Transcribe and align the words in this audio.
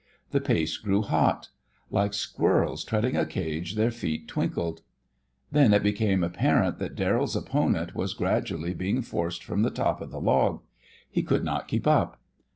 The 0.31 0.41
pace 0.41 0.77
grew 0.79 1.03
hot. 1.03 1.49
Like 1.91 2.15
squirrels 2.15 2.83
treading 2.83 3.15
a 3.15 3.23
cage 3.23 3.75
their 3.75 3.91
feet 3.91 4.27
twinkled. 4.27 4.81
Then 5.51 5.75
it 5.75 5.83
became 5.83 6.23
apparent 6.23 6.79
that 6.79 6.95
Darrell's 6.95 7.35
opponent 7.35 7.93
was 7.93 8.15
gradually 8.15 8.73
being 8.73 9.03
forced 9.03 9.43
from 9.43 9.61
the 9.61 9.69
top 9.69 10.01
of 10.01 10.09
the 10.09 10.19
log. 10.19 10.63
He 11.07 11.21
could 11.21 11.43
not 11.43 11.67
keep 11.67 11.85
up. 11.85 12.19